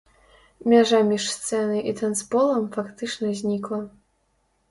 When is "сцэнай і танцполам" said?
1.33-2.65